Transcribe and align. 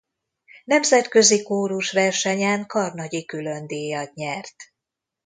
Nemzetközi 0.65 1.41
Kórusversenyen 1.43 2.65
karnagyi 2.65 3.25
különdíjat 3.25 4.13
nyert. 4.13 4.55